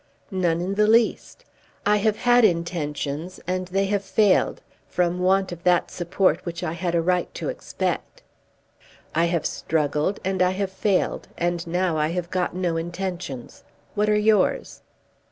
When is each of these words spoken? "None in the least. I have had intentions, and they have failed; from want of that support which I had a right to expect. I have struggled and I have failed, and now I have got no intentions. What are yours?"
"None 0.31 0.61
in 0.61 0.73
the 0.73 0.87
least. 0.87 1.45
I 1.85 1.97
have 1.97 2.17
had 2.17 2.43
intentions, 2.43 3.39
and 3.45 3.67
they 3.67 3.85
have 3.85 4.03
failed; 4.03 4.59
from 4.87 5.19
want 5.19 5.51
of 5.51 5.61
that 5.63 5.91
support 5.91 6.43
which 6.43 6.63
I 6.63 6.73
had 6.73 6.95
a 6.95 7.01
right 7.03 7.31
to 7.35 7.49
expect. 7.49 8.23
I 9.13 9.25
have 9.25 9.45
struggled 9.45 10.19
and 10.25 10.41
I 10.41 10.53
have 10.53 10.71
failed, 10.71 11.27
and 11.37 11.67
now 11.67 11.97
I 11.97 12.07
have 12.07 12.31
got 12.31 12.55
no 12.55 12.77
intentions. 12.77 13.63
What 13.93 14.09
are 14.09 14.17
yours?" 14.17 14.81